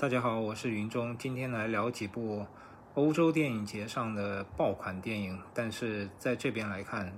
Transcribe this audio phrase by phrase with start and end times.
[0.00, 2.46] 大家好，我是云中，今天来聊几部
[2.94, 7.12] 欧洲电影节上的爆款电影，但是在这边来看，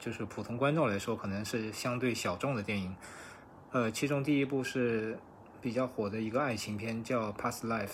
[0.00, 2.92] 就是普通观众来说，可能是相对小众的电影。
[3.70, 5.16] 呃，其中第一部是
[5.62, 7.86] 比较火的一个爱情片，叫《Past Lives》，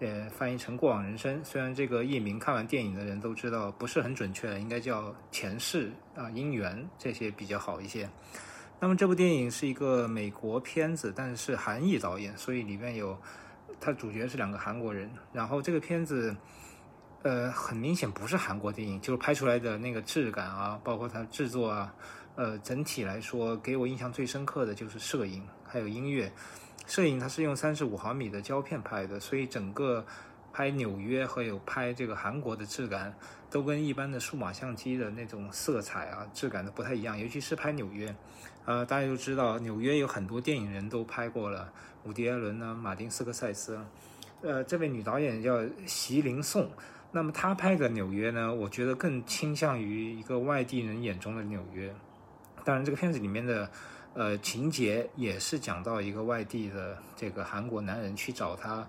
[0.00, 1.40] 呃，翻译成《过往人生》。
[1.42, 5.90] 虽然这个译名看完电影的人都知道不是很准确，应该叫《前世》
[6.20, 8.10] 啊，《姻缘》这些比较好一些。
[8.78, 13.18] 那么这部电影是一个美国片子，但是是韩裔导演，所以里面有。
[13.80, 16.34] 它主角是两个韩国人，然后这个片子，
[17.22, 21.94] 呃，很明显不是韩国电影，就是拍出来的那个质感啊，包括它制作啊，
[22.36, 26.32] 呃，整体来说给我印象最深刻的就是摄影还有音乐。
[26.86, 30.04] 摄影它是用三十五毫米的胶片拍的，所以整个
[30.52, 33.14] 拍纽约和有拍这个韩国的质感
[33.50, 38.14] 都跟一般的数码相机的那种色彩啊质感都不太一样，尤其是拍纽约。
[38.66, 41.70] 呃，大家都知道纽约有很多电影人都拍过了。
[42.04, 43.78] 伍迪·艾伦呢，马丁·斯科塞斯，
[44.42, 46.70] 呃，这位女导演叫席琳·颂。
[47.12, 51.94] 那么她拍的纽约呢，我觉得更倾向于一个外地人眼中的纽约。
[52.64, 53.70] 当然，这个片子里面的
[54.14, 58.86] 呃情节也是讲到一个外地的这个韩国男人去找他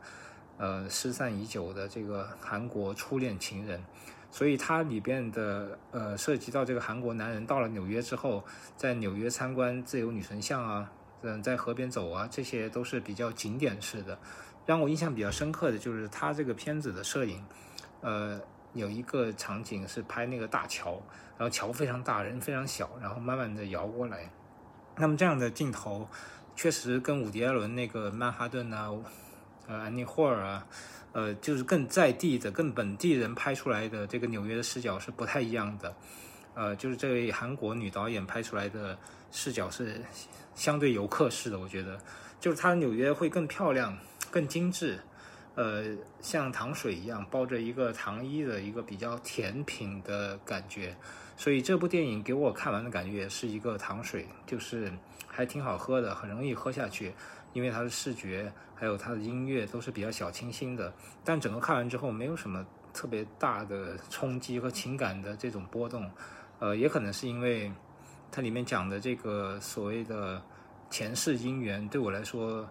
[0.58, 3.84] 呃失散已久的这个韩国初恋情人，
[4.32, 8.44] 所以它里边的呃涉及到这个韩国男人到了纽约之后，
[8.76, 10.92] 在纽约参观自由女神像啊。
[11.28, 14.16] 嗯，在河边走啊，这些都是比较景点式的。
[14.64, 17.44] 让我印象比较深刻的就是他这个片子的摄影，
[18.02, 18.40] 呃，
[18.74, 21.02] 有一个场景是拍那个大桥，
[21.36, 24.30] 然后桥非常大，人非常小，然后慢慢的摇过来。
[24.98, 26.08] 那么这样的镜头，
[26.56, 28.92] 确实跟伍迪·艾伦那个曼哈顿啊，
[29.66, 30.68] 呃，安妮·霍尔啊，
[31.16, 35.96] 呃，就是更在地的、更本地人拍出来的这个纽约的视角是不太一样的。
[36.54, 39.00] 呃，就是这位韩国女导演拍出来的
[39.32, 40.02] 视角是。
[40.56, 42.00] 相对游客式的，我觉得
[42.40, 43.94] 就是它纽约会更漂亮、
[44.32, 44.98] 更精致，
[45.56, 45.84] 呃，
[46.22, 50.96] 像糖水一样包着一个糖衣的一个比较甜品的感觉。
[51.36, 54.90] 所以这部电影给我看完的感觉也是一个糖水，就是
[55.28, 57.14] 还挺好喝的，很容易喝下去，
[57.56, 60.94] 因为它的视觉还有它的音乐都是比较小清新的。
[61.24, 66.08] 但整个看完之后没有什么特别大的冲击和情感的这种波动，
[66.60, 67.72] 呃，也可能是因为。
[68.32, 70.44] 它里面讲的这个所谓的
[70.90, 72.68] 前世姻缘，对我来说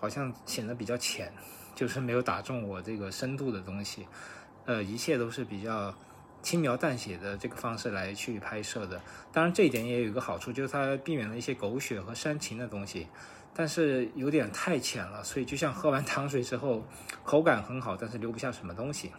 [0.00, 1.30] 好像显得比较浅，
[1.74, 4.06] 就是没有打中我这个深度的东西。
[4.64, 5.94] 呃，一切都是比较
[6.40, 8.98] 轻描淡写的这个方式来去拍摄的。
[9.32, 13.06] 当然，这一点也有一个好处，就是它避免了一些狗血和煽情的东西，
[13.54, 16.84] 但是有点太浅了，所以就像喝完糖水之后，
[17.24, 19.12] 口感很好，但是留不下什么东西。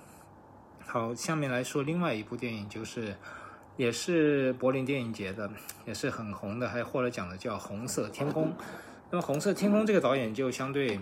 [0.86, 3.16] 好，下面来说另外一部电影，就是。
[3.76, 5.50] 也是柏林电影节的，
[5.84, 8.50] 也是很红的，还获了奖的，叫《红色天空》。
[9.10, 11.00] 那么《红色天空》这个导演就相对，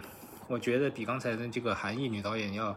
[0.48, 2.74] 我觉得比刚才的这个韩裔女导演要，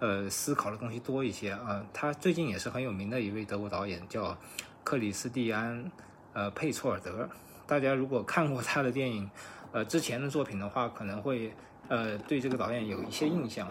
[0.00, 1.80] 呃，思考的东西多一些啊。
[1.92, 4.36] 她最近也是很有名的一位德国导演，叫
[4.82, 5.92] 克里斯蒂安，
[6.32, 7.30] 呃，佩措尔德。
[7.68, 9.30] 大家如果看过他的电影，
[9.72, 11.52] 呃，之前的作品的话，可能会
[11.88, 13.68] 呃对这个导演有一些印象。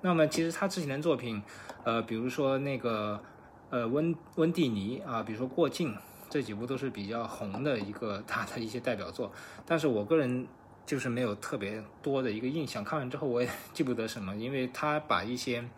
[0.00, 1.42] 那么其实他之前的作品，
[1.84, 3.20] 呃，比如说那个。
[3.68, 5.92] 呃，温温蒂尼啊，比如说《过境》
[6.30, 9.30] 这几部都是比较红的一个 他的一些代表作，
[9.66, 10.46] 但是我个人
[10.86, 12.84] 就是没有特别多的一个印象。
[12.84, 15.68] 看完之后我也记不得什么，因为他把一些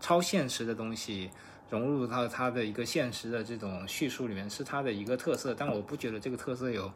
[0.00, 1.30] 超现实的东西
[1.70, 5.54] 融入到他的一个现实的这种叙述里面，是他的一个特色。
[5.54, 6.92] 但我不觉得这个特色有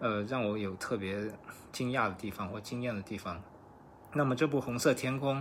[0.00, 1.16] 呃让我有特别
[1.70, 3.40] 惊讶的地方或惊艳的地方。
[4.12, 5.40] 那么这部《红色天空》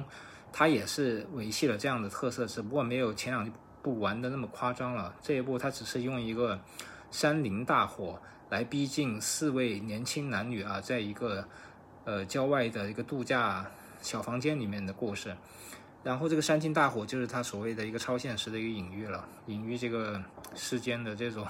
[0.53, 3.51] 它也是维系了这样的特色，只不过没有前两。
[3.81, 6.59] 部玩的那么夸张了，这一部它只是用一个
[7.11, 11.47] 山林大火来逼近四位年轻男女啊，在一个
[12.03, 13.65] 呃郊外的一个度假
[14.01, 15.33] 小房间里面的故事。
[16.03, 20.21] 然后这个山林大火就是他所谓的一个超现实的一个隐喻了，隐喻这个
[20.55, 21.47] 世间的这种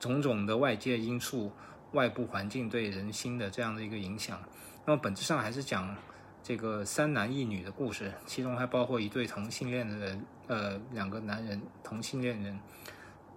[0.00, 1.52] 种种的外界因素、
[1.94, 4.38] 外部环境对人心的这样的一个影响。
[4.84, 5.96] 那么本质上还是讲。
[6.46, 12.60] 这个三男一女的故事，其中还包括一对同性恋的人，呃，两个男人同性恋人，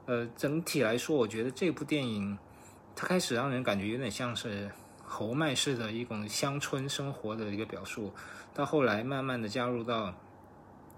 [0.07, 2.37] 呃，整体来说，我觉得这部电影，
[2.97, 4.69] 它开始让人感觉有点像是
[5.05, 8.13] 侯麦式的一种乡村生活的一个表述，
[8.53, 10.13] 到后来慢慢的加入到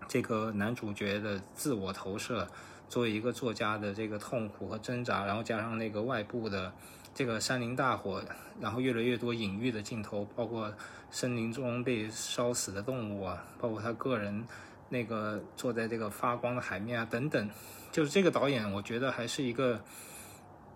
[0.08, 2.48] 这个男主角的自我投射，
[2.88, 6.74] 作为一个作家的这个痛苦和挣扎，然后加上那个外部的。
[7.14, 8.24] 这个山林大火，
[8.62, 10.74] 然后越来越多隐喻的镜头，包括
[11.12, 14.46] 森林中被烧死的动物啊，包括他个人
[14.90, 17.50] 那个坐在这个发光的海面啊等等，
[17.92, 19.84] 就是这个导演，我觉得还是一个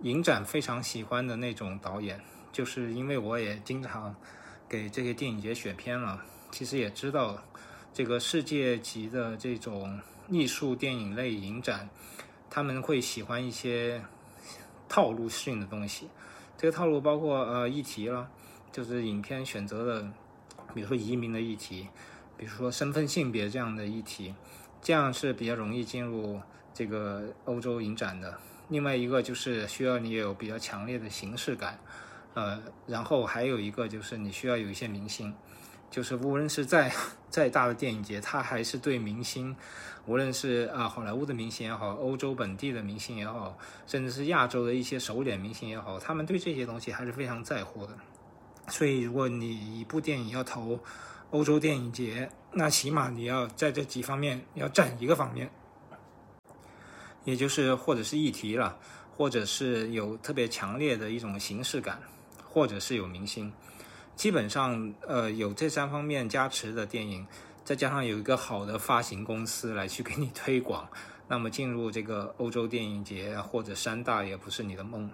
[0.02, 2.20] 影展非常喜欢的那种导演，
[2.52, 4.16] 就是因为我也经常
[4.68, 7.42] 给这些电影节选片了，其实也知道，
[7.94, 11.90] 这个世界级的这种艺术电影类影展，
[12.50, 14.04] 他们会喜欢一些
[14.94, 16.08] 套路性的东西。
[16.56, 18.30] 这个套路包括呃议题了，
[18.72, 20.08] 就是影片选择的，
[20.72, 21.88] 比如说移民的议题，
[22.38, 24.36] 比如说身份性别这样的议题，
[24.84, 26.40] 这样是比较容易进入
[26.76, 28.38] 这个欧洲影展的。
[28.70, 31.80] 另外一个就是需要你有比较强烈的形式感，
[32.36, 35.34] 呃，然后还有一个就是你需要有一些明星，
[35.94, 36.92] 就是无论是在
[37.30, 39.56] 再大的电影节，他还是对明星，
[40.08, 43.56] 无论是啊好莱坞的明星也好，欧洲本地的明星也好，
[43.86, 47.96] 甚至是亚洲的一些首脸明星也好，他们对这些东西还是非常在乎的。
[48.70, 50.80] 所以，如果你一部电影要投
[51.30, 55.52] 欧洲电影节，那起码你要在这几方面要占一个方面。
[57.24, 58.78] 也就是或者是议题了，
[59.16, 62.02] 或者是有特别强烈的一种形式感，
[62.50, 63.54] 或者是有明星，
[64.16, 67.26] 基本上呃有这三方面加持的电影，
[67.64, 70.88] 再加上有一个好的发行公司来去给你推广，
[71.28, 75.10] 那么进入这个欧洲电影节或者三大也不是你的梦，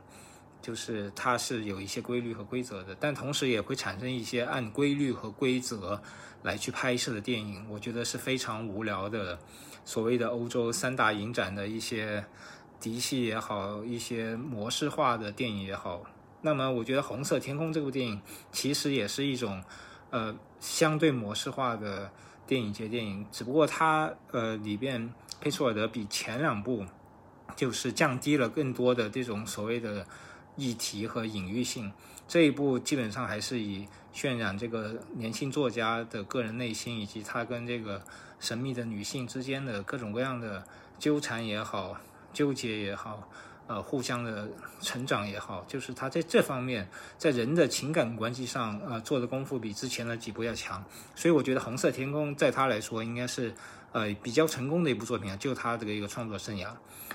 [0.62, 6.02] 就是它是有一些规律和规则的，但同时也会产生一些按规律和规则
[6.44, 9.40] 来去拍摄的电影，我觉得是非常无聊的。
[9.86, 12.24] 所谓的欧洲三大影展的一些
[12.80, 16.04] 嫡系也好，一些模式化的电影也好，
[16.42, 18.22] 那么我觉得《红色天空》这部电影
[18.52, 19.64] 其实也是一种
[20.10, 22.12] 呃相对模式化的
[22.48, 26.86] 电影节电影，只不过它呃里边佩索尔德比前两部
[27.56, 30.06] 就是降低了更多的这种所谓的
[30.56, 31.92] 议题和隐喻性，
[32.28, 38.02] 这一部基本上还是以渲染这个年轻作家的个人内心以及他跟这个。
[38.42, 40.66] 神秘的女性之间的各种各样的
[40.98, 41.98] 纠缠也好，
[42.32, 43.28] 纠结也好，
[43.70, 44.50] 呃，互相的
[44.82, 46.90] 成长也好，就是他在这方面，
[47.20, 50.84] 在人的情感关系上，呃，做的功夫比之前的几部要强。
[51.16, 53.54] 所以我觉得《红色天空》在他来说应该是，
[53.92, 55.38] 呃，比较成功的一部作品啊。
[55.38, 56.70] 就他这个一个创作生涯，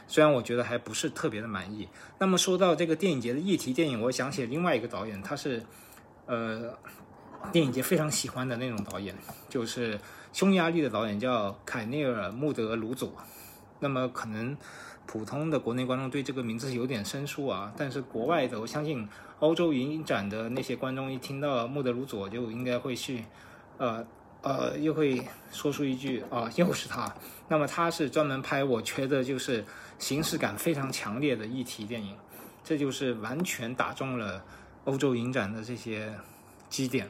[0.06, 1.88] 虽然我觉得还不是特别的满意。
[2.20, 5.60] 那么说到这个电影节的议题电影，我想起另外一个导演，他是，
[6.26, 6.72] 呃，
[7.50, 9.12] 电影节非常喜欢的那种导演，
[9.48, 9.98] 就是。
[10.34, 13.14] 匈牙利的导演叫凯内尔·穆德鲁佐，
[13.84, 14.56] 那么可能
[15.04, 19.06] 普通的国内观众对这个名字有点生疏啊，但是国外的，我相信
[19.40, 23.22] 欧洲影展的那些观众一听到穆德鲁佐就应该会去，
[23.76, 24.02] 呃
[24.40, 25.22] 呃，又会
[25.52, 27.14] 说出一句啊，又是他。
[27.46, 29.62] 那么他是专门拍我觉得就是
[29.98, 32.16] 形式感非常强烈的议题电影，
[32.64, 34.42] 这就是完全打中了
[34.86, 36.10] 欧洲影展的这些
[36.70, 37.06] 基点。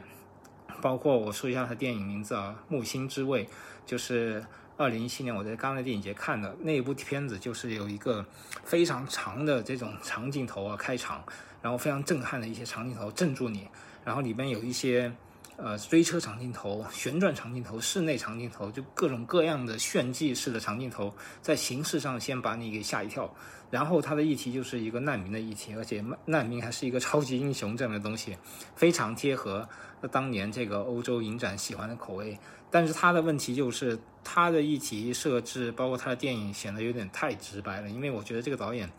[0.81, 3.45] 包括我说一下他电影名字啊，《木星之味》，
[3.85, 4.45] 就是
[4.77, 8.25] 二零一七年我在戛纳电影节看的那一部片子，就是有一个
[8.65, 11.23] 非常长的这种长镜头啊，开场，
[11.61, 13.67] 然后非常震撼的一些长镜头镇住你，
[14.03, 15.09] 然后里边有一些
[15.55, 23.33] 呃追车长镜头、旋转长镜头、室内长镜头，就各种各样的炫技式的长镜头，在形式上先把你给吓一跳。
[23.71, 28.37] 然后它的议题就是一个难民的议题，而且难民还是一个超级英雄这样的东西，
[28.75, 29.67] 非常贴合
[30.11, 32.37] 当年这个欧洲影展喜欢的口味。
[32.75, 37.89] 但是他的问题就是他的议题设置，包括他的电影显得有点太直白了。
[37.89, 38.91] 因为我觉得这个导演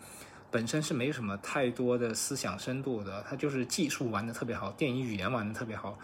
[0.51, 5.99] 本身是没什么太多的思想深度的，他就是技术玩的特别好，电影语言玩的特别好，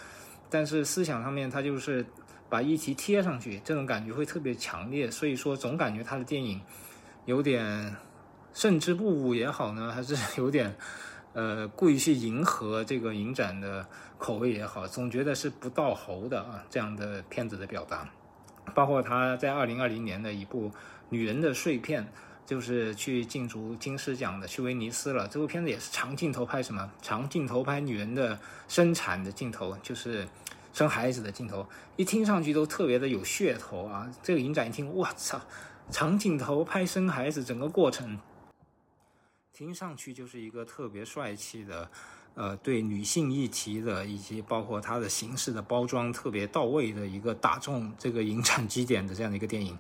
[0.50, 2.04] 但是思想上面他就是
[2.50, 5.10] 把议题贴上去，这种感觉会特别强烈。
[5.10, 6.60] 所以说总感觉他的电影
[7.24, 7.96] 有点。
[8.55, 10.76] 胜之不武也好呢，还是有点，
[11.34, 13.86] 呃，故意去迎合这个影展的
[14.19, 16.62] 口味也好，总觉得是不到喉的啊。
[16.69, 18.06] 这样的片子的表达，
[18.74, 20.69] 包括他在二零二零年的一部
[21.08, 22.05] 《女人的碎片》，
[22.44, 25.27] 就是去竞逐金狮奖的，去威尼斯了。
[25.27, 26.91] 这部片子也是长镜头拍什么？
[27.01, 30.29] 长镜头拍女人的生产的镜头，就是
[30.74, 34.10] 生孩子的镜头，一听上去都特别的有噱头啊。
[34.22, 35.41] 这个影展一听，我操，
[35.91, 38.19] 长镜头拍生孩子整个过程。
[39.52, 41.90] 听上去就是一个特别帅气的，
[42.34, 49.78] 呃，对女性议题的，以及包括它的形式的包装特别到位的一个打中这个影展基点的这样的一个电影。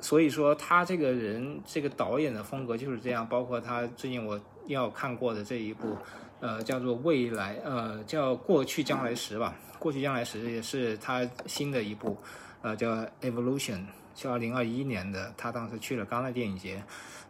[0.00, 3.28] 所以说，他这个人这个导演的风格就是这样。
[3.28, 5.98] 包括他最近我要看过的这一部，
[6.40, 12.16] 呃，叫做《未来》，呃，叫《过去将来时》吧，《过去将来时》也是他新的一部，
[12.62, 13.76] 呃，叫《Evolution》，
[14.14, 15.32] 是二零二一年的。
[15.36, 16.82] 他当时去了戛纳电影节。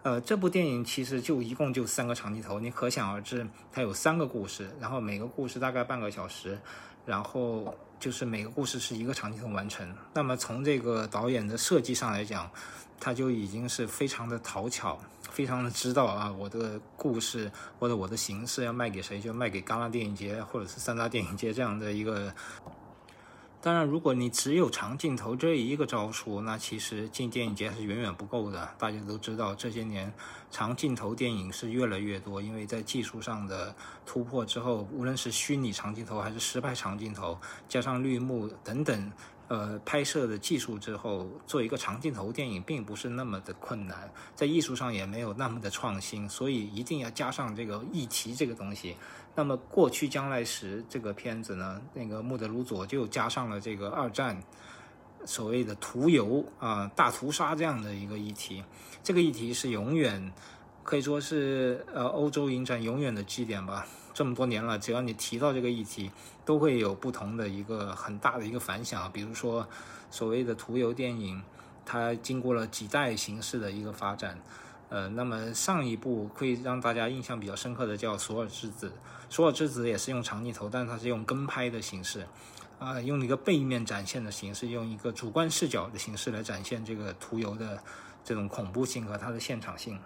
[0.02, 6.58] 呃，这部电影其实就一共就三个长镜头，你可想而知，它有三个故事，然后每个故事大概半个小时，
[7.04, 9.86] 然后就是每个故事是一个长镜头完成。
[10.14, 12.50] 那么从这个导演的设计上来讲，
[12.98, 14.98] 他就已经是非常的讨巧，
[15.40, 22.30] 非常的知道啊，我的故事或者我的形式要卖给谁，就卖给戛纳电影节或者是三大电影节这样的一个
[23.62, 28.68] 当然，如果你只有长镜头这一个招数，那其实进电影节是远远不够的。
[28.78, 30.12] 大家都知道，这些年
[30.50, 39.10] 长镜头电影是越来越多，因为在技术上的突破之后，无论是虚拟长镜头还是实拍长镜头，加上绿幕等等。
[39.50, 48.94] 呃，拍摄的技术之后，做一个长镜头电影并不是那么的困难，在艺术上也没有那么的创新，所以一定要加上这个议题这个东西。
[49.34, 54.40] 那么过去将来时这个片子呢，那个穆德鲁佐就加上了这个二战
[55.24, 58.62] 所谓的屠游啊、大屠杀这样的一个议题，
[59.02, 60.32] 这个议题是永远
[60.84, 63.84] 可以说是呃欧洲影展永远的基点吧。
[64.20, 66.10] 这么多年了，只要你提到这个议题，
[66.44, 69.10] 都会有不同的一个很大的一个反响。
[69.10, 69.66] 比如说，
[70.10, 71.42] 所谓的涂油电影，
[71.86, 74.38] 它经过了几代形式的一个发展。
[74.90, 78.88] 呃，那么上一部会让大家印象比较深刻的叫《索尔之子》，
[79.30, 82.26] 《索尔之子》也是用长镜头，但它是用跟拍的形式，
[82.78, 87.82] 啊，用一个背面展现的形式，用一个主观视角的形式来展现这个涂油的
[88.22, 89.98] 这种恐怖性和它的现场性。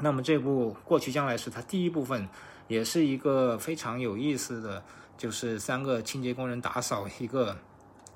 [0.00, 2.28] 那么这部《过去将来》是它第一部分。
[2.68, 4.82] 也是一个非常有意思的，
[5.16, 7.56] 就是三个清洁工人打扫一个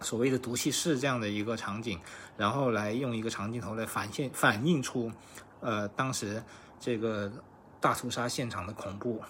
[0.01, 1.99] 所谓的毒气室这样的一个场景，
[2.37, 5.13] 然后来用一个长镜头来反现反映出，
[5.61, 6.43] 呃，当时
[6.81, 7.31] 这个
[7.81, 9.21] 大屠杀现场的恐怖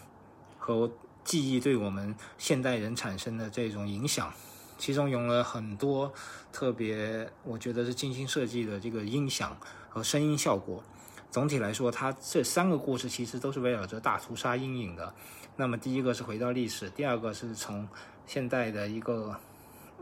[0.58, 0.90] 和
[1.24, 4.32] 记忆对我们现代人产生的这种影响，
[4.78, 6.12] 其中用了很多
[6.52, 9.56] 特别我觉得是精心设计的这个音响
[9.88, 10.82] 和声音效果。
[11.30, 15.12] 总体来说，它这三个故事其实都是围绕着大屠杀阴影的。
[15.56, 17.86] 那么，第一个是回到历史，第二个是从
[18.26, 19.36] 现代的一个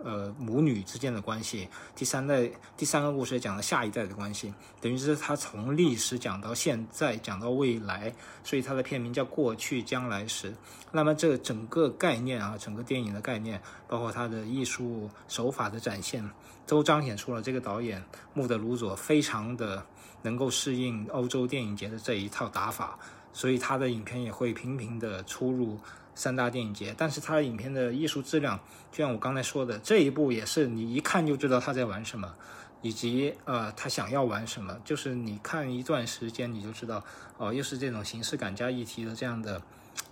[0.05, 8.13] 呃母女之间的关系，第三代第三个故事讲了下一代的关系，等于是它从历史讲到现在，讲到未来，
[8.45, 10.53] 所以它的片名叫《过去将来时》。
[10.93, 16.23] 那么，这整个概念啊，整个电影的概念，包括它的艺术手法的展现，
[16.67, 18.05] 都彰显出了这个导演
[18.35, 19.85] 穆德鲁佐非常的。
[20.23, 22.99] 能够适应欧洲电影节的这一套打法，
[23.33, 25.79] 所以他的影片也会频频的出入
[26.15, 26.95] 三大电影节。
[26.97, 28.59] 但是他的影片的艺术质量，
[28.91, 32.35] 就像我刚才说的，这一部也是你一看就知道他在玩什么，
[32.83, 34.77] 以及呃他想要玩什么。
[34.85, 37.05] 就是你看一段时间你就知道，
[37.37, 39.63] 哦，又是这种形式感加议题的这样的。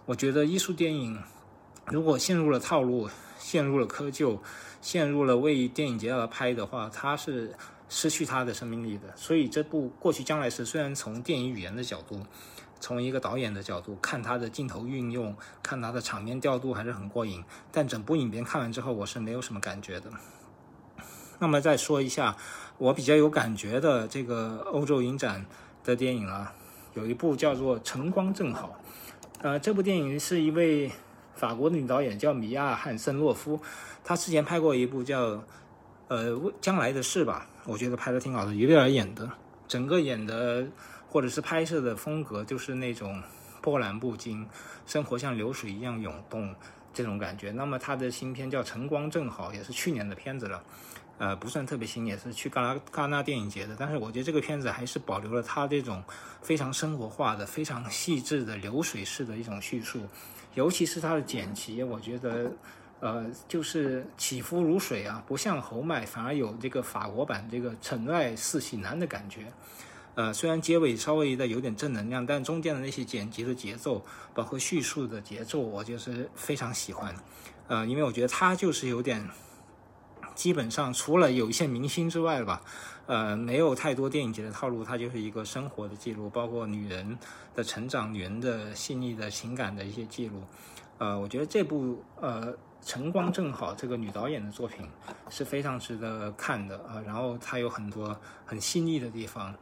[0.07, 1.19] 我觉得艺术电影
[1.87, 3.09] 如果陷入了套路，
[3.39, 4.39] 陷入了窠臼，
[4.81, 7.55] 陷入了为电影节而拍的话，它是。
[7.97, 12.27] 失去它的生命力的，所以这部过去将来时虽然从电影语言的角度，
[12.81, 20.11] 从一个导演的角度看它的镜头运用，看它的场面调度还是很过瘾，但整部影片看完之后我是没有什么感觉的。
[21.39, 22.37] 那么再说一下
[22.79, 25.47] 我比较有感觉的这个欧洲影展
[25.85, 26.53] 的电影啊，
[26.95, 28.81] 有一部叫做《晨光正好》，
[29.43, 30.91] 呃，这部电影是一位
[31.37, 33.61] 法国女导演叫米娅·汉森洛夫，
[34.03, 35.45] 她之前拍过一部叫。
[36.07, 39.31] 呃，将来的事吧，我觉得拍的挺好的，有点演的，
[39.67, 40.67] 整个演的
[41.09, 43.23] 或者是拍摄的风格，就是那种
[43.63, 44.47] 波澜不惊，
[44.87, 46.55] 生活像流水一样涌动
[46.93, 47.51] 这种感觉。
[47.51, 50.63] 那么他的新片叫《晨光正好》，也是去年的片子了，
[51.17, 53.75] 呃，不算特别新，也是去戛纳戛纳电影节的。
[53.79, 56.05] 但是我觉得这个片子还是保留了他这种
[56.43, 60.03] 非常生活化的、非常细致的流水式的一种叙述，
[60.55, 62.53] 尤其是他的剪辑，我觉得。
[63.05, 69.53] 呃，就是起伏如水啊，不像侯麦，反而有这个法国版这个城外四喜男的感觉。
[70.15, 77.15] 呃，虽然结尾稍微的有点正能量，但中间的那些剪辑的节奏，包括叙述的节奏，我就是非常喜欢。
[77.69, 79.29] 呃，因为我觉得他就是有点，
[80.35, 82.63] 基本上除了有一些明星之外吧，
[83.05, 87.19] 呃，没有太多电影节的套路，它就是一个生活的记录，包括女人
[87.55, 90.41] 的成长、女人的细腻的情感的一些记录。
[90.97, 92.57] 呃，我觉得这部呃。
[92.85, 94.87] 晨光正好，这个女导演的作品
[95.31, 97.03] 是非常值得看的啊。
[97.07, 98.15] 然后她有很多
[98.45, 99.55] 很细腻的地方，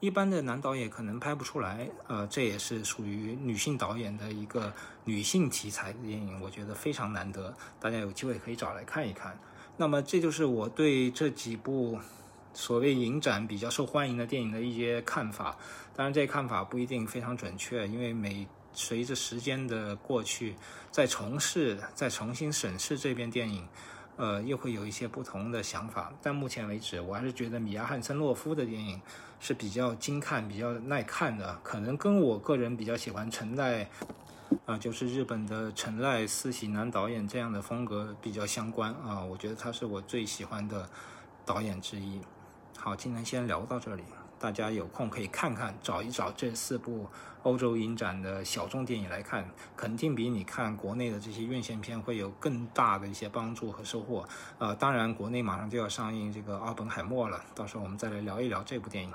[0.00, 1.86] 一般的男导演可能拍不出来。
[2.08, 4.72] 呃，这也是属于女性导演的一个
[5.04, 7.54] 女性题材的电影，我觉得非常难得。
[7.78, 9.38] 大家有机会可以找来看一看。
[9.76, 11.98] 那么，这就是我对这几部
[12.54, 15.56] 所谓影展比较受欢迎的电影的一些看法。
[15.94, 20.56] 当然，这些看法不一定非常准确，因为每随着时间的过去，
[20.90, 23.66] 再重试、再重新审视这边电影，
[24.16, 26.12] 呃，又会有一些不同的想法。
[26.20, 29.00] 但目前为止，我还是觉得米娅·汉森洛夫的电影
[29.40, 31.58] 是比较精看、比较耐看的。
[31.62, 33.88] 可能跟我个人比较喜欢陈赖，
[34.66, 39.24] 啊，就是日本的陈赖四喜男导演这样的风格比较相关啊。
[39.24, 40.88] 我觉得他是我最喜欢的
[41.46, 42.20] 导演之一。
[42.76, 44.02] 好，今天先聊到这里。
[44.44, 47.06] 大家有空可以看看，找一找这四部
[47.44, 54.28] 欧洲影展的小众电影来看，肯定比你看国内的这些院线片会有更大的一些帮助和收获。
[54.58, 59.10] 呃，当然，国内马上就要上映这个《奥本海默》了，到时候我们再来聊一聊这部电影。